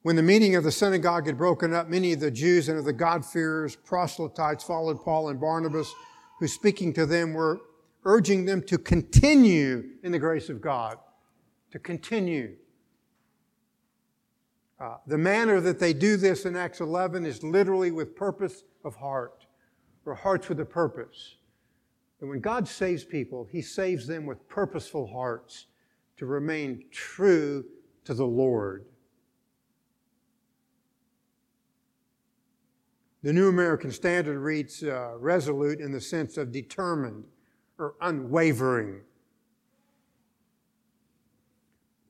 [0.00, 2.86] When the meeting of the synagogue had broken up, many of the Jews and of
[2.86, 5.92] the God-fearers, proselytes, followed Paul and Barnabas,
[6.38, 7.60] who speaking to them were
[8.06, 10.96] urging them to continue in the grace of God.
[11.72, 12.56] To continue.
[14.80, 18.96] Uh, the manner that they do this in Acts 11 is literally with purpose of
[18.96, 19.44] heart,
[20.06, 21.36] or hearts with a purpose.
[22.20, 25.66] And when God saves people, He saves them with purposeful hearts
[26.16, 27.64] to remain true
[28.04, 28.86] to the Lord.
[33.22, 37.24] The New American Standard reads uh, resolute in the sense of determined
[37.78, 39.02] or unwavering.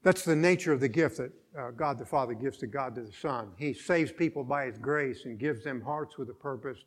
[0.04, 3.10] That's the nature of the gift that uh, God the Father gives to God the
[3.12, 3.50] Son.
[3.56, 6.78] He saves people by His grace and gives them hearts with a purpose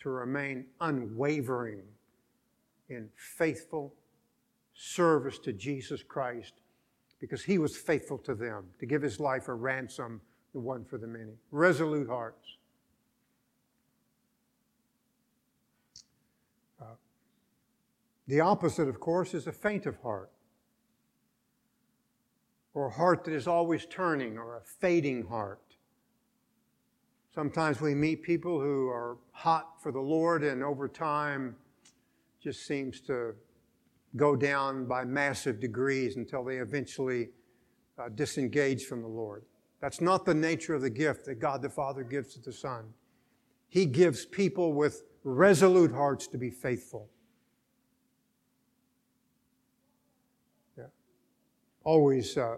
[0.00, 1.82] to remain unwavering
[2.88, 3.94] in faithful
[4.74, 6.54] service to Jesus Christ
[7.20, 10.20] because He was faithful to them to give His life a ransom,
[10.52, 11.34] the one for the many.
[11.50, 12.56] Resolute hearts.
[18.26, 20.30] The opposite, of course, is a faint of heart,
[22.74, 25.76] or a heart that is always turning, or a fading heart.
[27.32, 31.56] Sometimes we meet people who are hot for the Lord, and over time
[32.40, 33.34] just seems to
[34.16, 37.30] go down by massive degrees until they eventually
[37.98, 39.44] uh, disengage from the Lord.
[39.80, 42.84] That's not the nature of the gift that God the Father gives to the Son.
[43.68, 47.08] He gives people with resolute hearts to be faithful.
[51.84, 52.56] Always uh,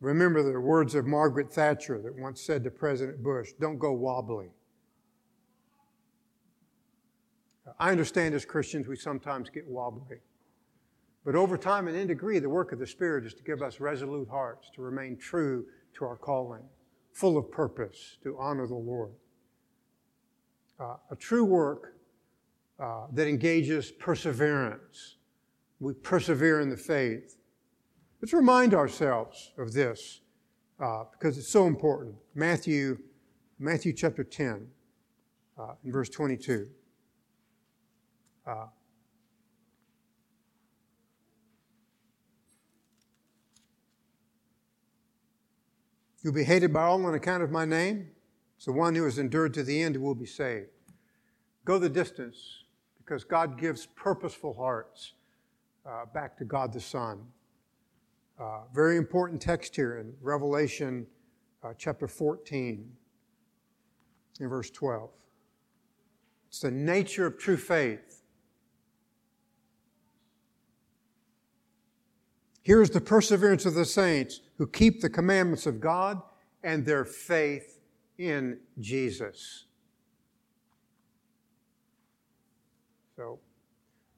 [0.00, 4.50] remember the words of Margaret Thatcher that once said to President Bush don't go wobbly.
[7.78, 10.18] I understand as Christians we sometimes get wobbly.
[11.24, 13.78] But over time and in degree, the work of the Spirit is to give us
[13.80, 16.62] resolute hearts, to remain true to our calling,
[17.12, 19.12] full of purpose, to honor the Lord.
[20.78, 21.96] Uh, a true work
[22.78, 25.16] uh, that engages perseverance.
[25.78, 27.36] We persevere in the faith.
[28.20, 30.20] Let's remind ourselves of this
[30.78, 32.16] uh, because it's so important.
[32.34, 32.98] Matthew,
[33.58, 34.66] Matthew chapter 10,
[35.58, 36.68] uh, in verse 22.
[38.46, 38.66] Uh,
[46.22, 48.10] You'll be hated by all on account of my name.
[48.58, 50.68] So one who has endured to the end will be saved.
[51.64, 52.64] Go the distance
[52.98, 55.14] because God gives purposeful hearts
[55.86, 57.24] uh, back to God the Son.
[58.40, 61.06] Uh, very important text here in Revelation
[61.62, 62.90] uh, chapter 14,
[64.40, 65.10] in verse 12.
[66.48, 68.22] It's the nature of true faith.
[72.62, 76.22] Here's the perseverance of the saints who keep the commandments of God
[76.62, 77.78] and their faith
[78.16, 79.66] in Jesus.
[83.16, 83.38] So,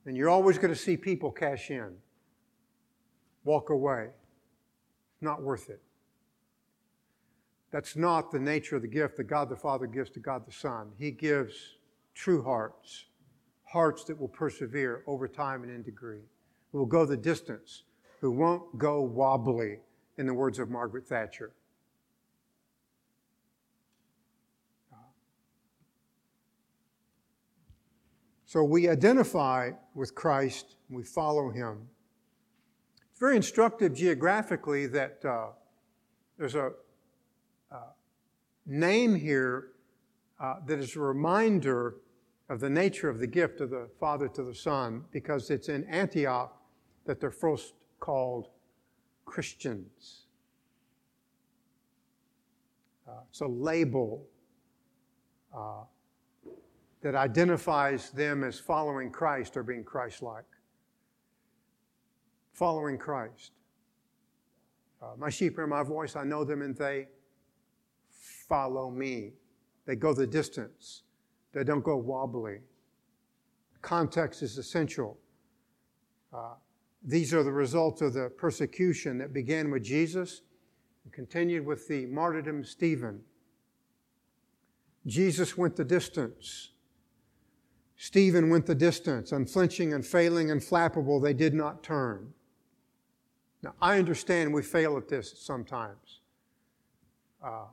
[0.06, 1.96] and you're always going to see people cash in,
[3.44, 4.08] walk away.
[5.20, 5.80] Not worth it.
[7.70, 10.52] That's not the nature of the gift that God the Father gives to God the
[10.52, 10.90] Son.
[10.98, 11.76] He gives
[12.14, 13.06] true hearts,
[13.64, 16.22] hearts that will persevere over time and in degree,
[16.70, 17.84] who will go the distance,
[18.20, 19.78] who won't go wobbly,
[20.18, 21.52] in the words of Margaret Thatcher.
[28.44, 31.88] So we identify with Christ, we follow him.
[33.22, 35.50] Very instructive geographically that uh,
[36.36, 36.72] there's a
[37.70, 37.76] uh,
[38.66, 39.68] name here
[40.40, 41.98] uh, that is a reminder
[42.48, 45.84] of the nature of the gift of the Father to the Son, because it's in
[45.84, 46.60] Antioch
[47.04, 48.48] that they're first called
[49.24, 50.22] Christians.
[53.06, 54.26] Uh, it's a label
[55.56, 55.84] uh,
[57.02, 60.42] that identifies them as following Christ or being Christ like.
[62.52, 63.52] Following Christ.
[65.02, 67.08] Uh, my sheep hear my voice, I know them, and they
[68.48, 69.32] follow me.
[69.86, 71.02] They go the distance,
[71.52, 72.60] they don't go wobbly.
[73.80, 75.18] Context is essential.
[76.32, 76.54] Uh,
[77.02, 80.42] these are the results of the persecution that began with Jesus
[81.04, 83.20] and continued with the martyrdom of Stephen.
[85.04, 86.70] Jesus went the distance.
[87.96, 92.32] Stephen went the distance, unflinching, unfailing, unflappable, they did not turn.
[93.62, 96.20] Now, I understand we fail at this sometimes.
[97.42, 97.66] Uh,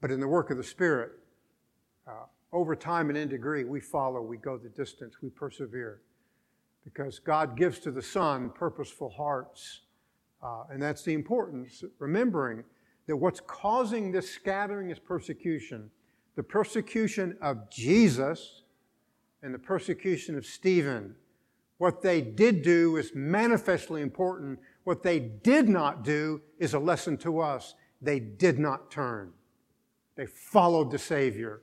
[0.00, 1.12] but in the work of the Spirit,
[2.06, 6.00] uh, over time and in degree, we follow, we go the distance, we persevere.
[6.84, 9.80] Because God gives to the Son purposeful hearts.
[10.42, 12.64] Uh, and that's the importance, remembering
[13.06, 15.90] that what's causing this scattering is persecution.
[16.36, 18.62] The persecution of Jesus
[19.42, 21.14] and the persecution of Stephen.
[21.80, 24.58] What they did do is manifestly important.
[24.84, 27.74] What they did not do is a lesson to us.
[28.02, 29.32] They did not turn,
[30.14, 31.62] they followed the Savior.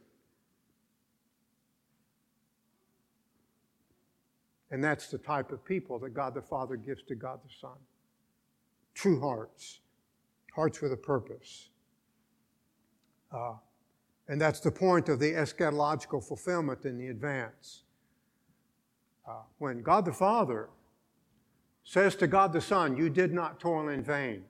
[4.71, 7.77] And that's the type of people that God the Father gives to God the Son.
[8.95, 9.81] True hearts,
[10.55, 11.69] hearts with a purpose.
[13.31, 13.53] Uh,
[14.27, 17.83] and that's the point of the eschatological fulfillment in the advance.
[19.57, 20.69] When God the Father
[21.83, 24.43] says to God the Son, You did not toil in vain,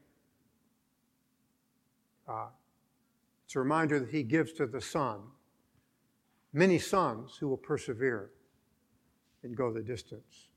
[2.27, 2.47] uh,
[3.45, 5.21] it's a reminder that He gives to the Son
[6.53, 8.31] many sons who will persevere
[9.43, 10.49] and go the distance.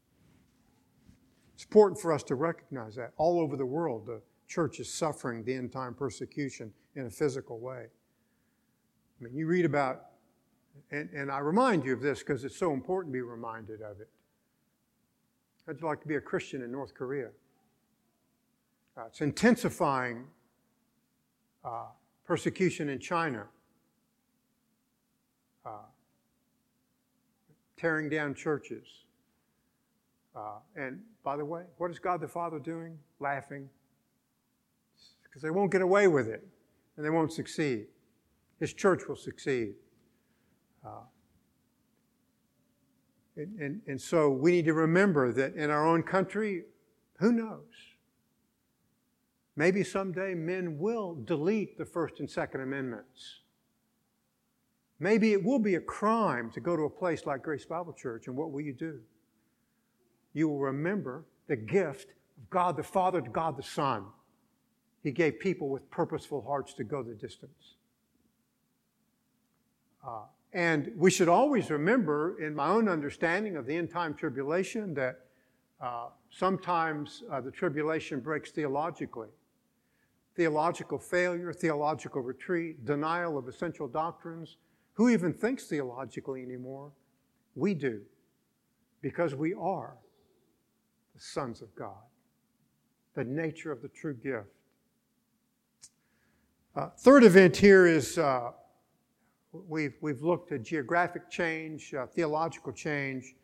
[1.55, 3.13] It's important for us to recognize that.
[3.19, 7.61] All over the world, the church is suffering the end time persecution in a physical
[7.61, 7.87] way.
[9.21, 10.07] I mean, you read about,
[10.91, 14.01] and, and I remind you of this because it's so important to be reminded of
[14.01, 14.09] it.
[15.67, 17.29] How'd you like to be a Christian in North Korea?
[18.97, 20.25] Uh, it's intensifying
[21.65, 21.87] uh,
[22.25, 23.47] persecution in China,
[25.65, 25.71] uh,
[27.77, 28.87] tearing down churches.
[30.35, 32.99] Uh, and by the way, what is God the Father doing?
[33.21, 33.69] Laughing.
[35.23, 36.47] Because they won't get away with it
[36.97, 37.87] and they won't succeed.
[38.59, 39.75] His church will succeed.
[40.85, 41.03] Uh,
[43.37, 46.65] and, and, and so we need to remember that in our own country,
[47.19, 47.65] who knows?
[49.57, 53.41] Maybe someday men will delete the First and Second Amendments.
[54.99, 58.27] Maybe it will be a crime to go to a place like Grace Bible Church,
[58.27, 59.01] and what will you do?
[60.33, 64.05] You will remember the gift of God the Father to God the Son.
[65.03, 67.77] He gave people with purposeful hearts to go the distance.
[70.07, 74.95] Uh, and we should always remember, in my own understanding of the end time tribulation,
[74.95, 75.27] that
[75.81, 79.29] uh, sometimes uh, the tribulation breaks theologically.
[80.35, 84.57] theological failure, theological retreat, denial of essential doctrines.
[84.95, 86.93] Who even thinks theologically anymore?
[87.55, 88.01] We do,
[89.03, 89.97] because we are
[91.15, 92.05] the sons of God,
[93.15, 94.47] the nature of the true gift.
[96.77, 98.53] Uh, third event here is uh,
[99.53, 103.35] we've, we've looked at geographic change, uh, theological change,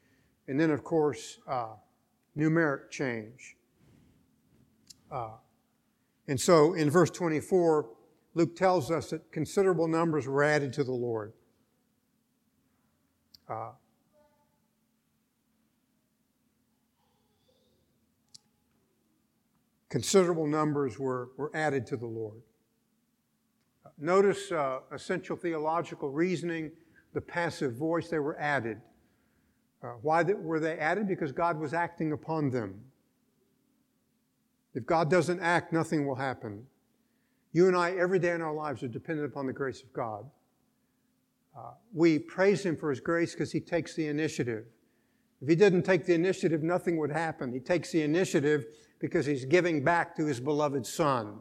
[0.48, 1.74] and then, of course, uh,
[2.36, 3.56] numeric change.
[5.10, 5.30] Uh,
[6.28, 7.88] and so in verse 24,
[8.34, 11.32] Luke tells us that considerable numbers were added to the Lord.
[13.48, 13.70] Uh,
[19.88, 22.42] considerable numbers were, were added to the Lord.
[23.98, 26.70] Notice uh, essential theological reasoning,
[27.14, 28.80] the passive voice, they were added.
[29.82, 31.08] Uh, why were they added?
[31.08, 32.80] Because God was acting upon them.
[34.74, 36.66] If God doesn't act, nothing will happen.
[37.52, 40.28] You and I, every day in our lives, are dependent upon the grace of God.
[41.56, 44.66] Uh, we praise Him for His grace because He takes the initiative.
[45.40, 47.50] If He didn't take the initiative, nothing would happen.
[47.50, 48.66] He takes the initiative
[48.98, 51.38] because He's giving back to His beloved Son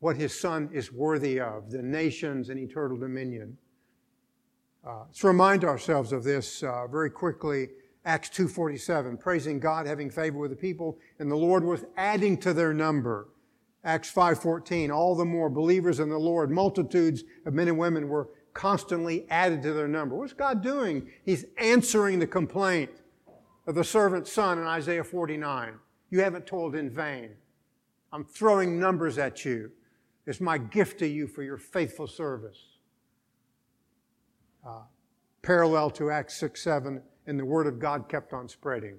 [0.00, 3.56] what His Son is worthy of the nations and eternal dominion.
[4.86, 7.68] Uh, let's remind ourselves of this uh, very quickly
[8.04, 12.54] Acts 2:47, praising God, having favor with the people, and the Lord was adding to
[12.54, 13.28] their number.
[13.84, 18.30] Acts 5:14, all the more believers in the Lord, multitudes of men and women were
[18.54, 20.16] constantly added to their number.
[20.16, 21.10] What's God doing?
[21.22, 22.90] He's answering the complaint
[23.66, 25.74] of the servant's son in Isaiah 49.
[26.10, 27.36] You haven't toiled in vain.
[28.10, 29.70] I'm throwing numbers at you.
[30.28, 32.58] It's my gift to you for your faithful service.
[34.64, 34.82] Uh,
[35.40, 38.98] parallel to Acts 6 7, and the Word of God kept on spreading.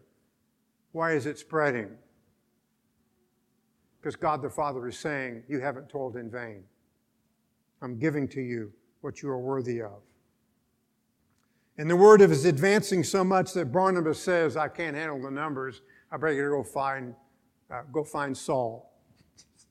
[0.92, 1.92] Why is it spreading?
[4.02, 6.64] Because God the Father is saying, You haven't toiled in vain.
[7.84, 10.02] I'm giving to you what you are worthy of.
[11.78, 15.30] And the word of is advancing so much that Barnabas says, I can't handle the
[15.30, 15.84] numbers.
[16.12, 17.14] I better go find,
[17.72, 18.92] uh, go find Saul.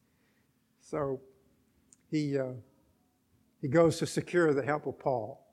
[0.81, 1.21] so
[2.11, 2.53] he, uh,
[3.61, 5.45] he goes to secure the help of Paul.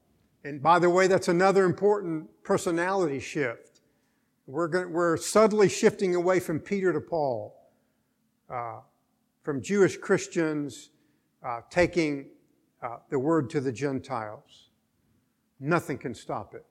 [0.43, 3.82] And by the way, that's another important personality shift.
[4.47, 7.56] We're, going, we're subtly shifting away from Peter to Paul,
[8.49, 8.82] uh,
[9.41, 10.91] from Jewish Christians
[11.43, 12.28] uh, taking
[12.84, 14.70] uh, the word to the Gentiles.
[15.60, 16.66] Nothing can stop it.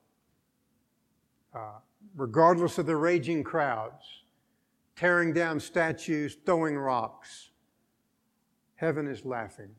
[1.53, 1.79] Uh,
[2.15, 4.23] regardless of the raging crowds,
[4.95, 7.49] tearing down statues, throwing rocks,
[8.75, 9.69] heaven is laughing.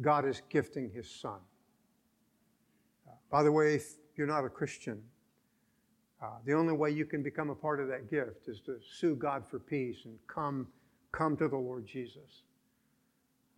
[0.00, 1.40] God is gifting his son.
[3.30, 5.02] By the way, if you're not a Christian,
[6.22, 9.14] uh, the only way you can become a part of that gift is to sue
[9.14, 10.66] God for peace and come,
[11.12, 12.42] come to the Lord Jesus.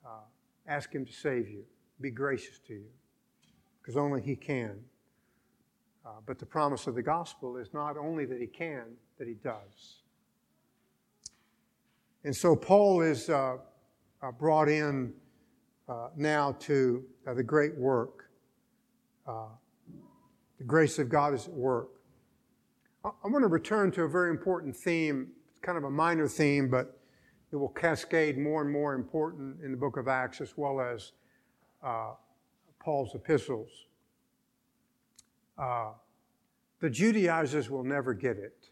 [0.04, 0.24] Uh,
[0.66, 1.62] ask Him to save you,
[2.00, 2.90] be gracious to you,
[3.80, 4.78] because only He can.
[6.04, 8.84] Uh, but the promise of the gospel is not only that He can,
[9.18, 10.00] that He does.
[12.24, 13.30] And so Paul is
[14.22, 15.12] uh, uh, brought in
[15.88, 17.04] uh, now to
[17.34, 18.20] the great work
[19.30, 19.46] uh,
[20.58, 21.88] the grace of God is at work.
[23.04, 25.28] I, I want to return to a very important theme.
[25.50, 26.98] It's kind of a minor theme, but
[27.52, 31.12] it will cascade more and more important in the book of Acts as well as
[31.82, 32.12] uh,
[32.82, 33.70] Paul's epistles.
[35.58, 35.92] Uh,
[36.80, 38.70] the Judaizers will never get it.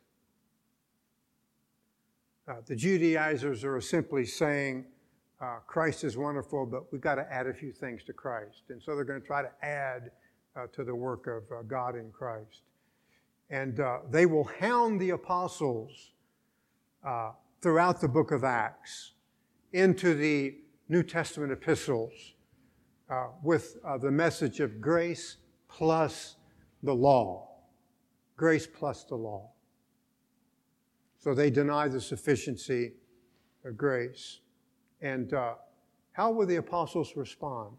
[2.48, 4.86] Uh, the Judaizers are simply saying,
[5.40, 8.64] uh, Christ is wonderful, but we've got to add a few things to Christ.
[8.70, 10.10] And so they're going to try to add
[10.56, 12.62] uh, to the work of uh, God in Christ.
[13.50, 16.12] And uh, they will hound the apostles
[17.06, 17.30] uh,
[17.62, 19.12] throughout the book of Acts
[19.72, 20.56] into the
[20.88, 22.12] New Testament epistles
[23.08, 25.36] uh, with the message of grace
[25.68, 26.36] plus
[26.82, 27.48] the law.
[28.36, 29.50] Grace plus the law.
[31.18, 32.94] So they deny the sufficiency
[33.64, 34.40] of grace.
[35.00, 35.32] And
[36.12, 37.76] how will the apostles respond?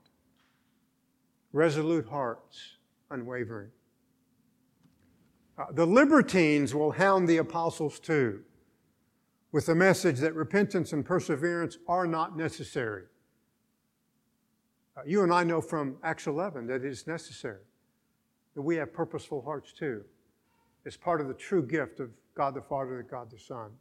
[1.52, 2.78] resolute hearts,
[3.10, 3.72] unwavering.
[5.58, 8.42] Uh, the libertines will hound the apostles too,
[9.52, 13.04] with the message that repentance and perseverance are not necessary.
[14.96, 17.64] Uh, you and I know from Acts 11 that it is necessary,
[18.56, 20.04] that we have purposeful hearts too.
[20.86, 23.72] It's part of the true gift of God the Father and God the Son.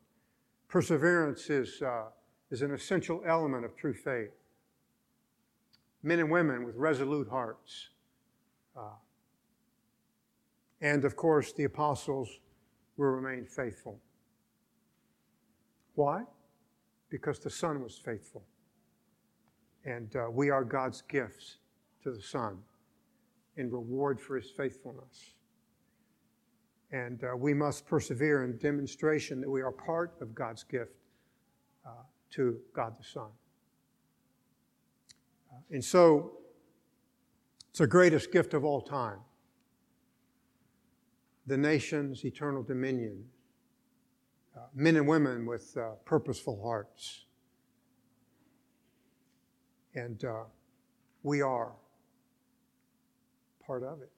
[0.69, 2.07] Perseverance is, uh,
[2.51, 4.31] is an essential element of true faith
[6.03, 7.91] men and women with resolute hearts.
[8.77, 8.97] Uh,
[10.81, 12.29] and of course, the apostles
[12.97, 14.01] will remain faithful.
[15.95, 16.23] Why?
[17.11, 18.45] Because the Son was faithful.
[19.85, 21.57] And uh, we are God's gifts
[22.03, 22.59] to the Son
[23.57, 25.35] in reward for his faithfulness.
[26.93, 30.93] And uh, we must persevere in demonstration that we are part of God's gift
[31.85, 31.91] uh,
[32.31, 33.31] to God the Son.
[35.51, 36.33] Uh, and so,
[37.71, 39.19] it's the greatest gift of all time.
[41.47, 43.25] The nation's eternal dominion.
[44.57, 47.27] Uh, men and women with uh, purposeful hearts.
[49.95, 50.45] And uh,
[51.23, 51.73] we are
[53.65, 54.11] part of it.